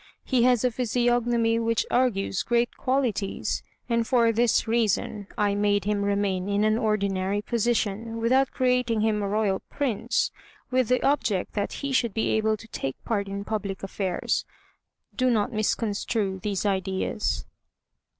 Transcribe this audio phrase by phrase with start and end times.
[0.23, 6.01] He has a physiognomy which argues great qualities, and for this reason, I made him
[6.03, 10.31] remain in an ordinary position, without creating him a Royal Prince,
[10.71, 14.43] with the object that he should be able to take part in public affairs.
[15.15, 17.45] Do not misconstrue these ideas."